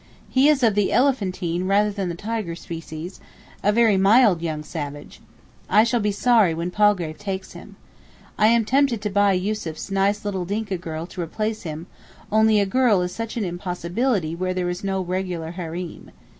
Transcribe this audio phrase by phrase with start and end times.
[0.29, 3.19] He is of the elephantine rather than the tiger species,
[3.61, 5.21] a very mild young savage.
[5.69, 7.75] I shall be sorry when Palgrave takes him.
[8.35, 11.85] I am tempted to buy Yussuf's nice little Dinka girl to replace him,
[12.31, 16.09] only a girl is such an impossibility where there is no regular hareem.